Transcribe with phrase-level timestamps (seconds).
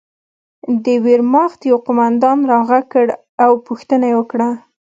[0.85, 3.07] د ویرماخت یوه قومندان را غږ کړ
[3.45, 4.49] او پوښتنه یې وکړه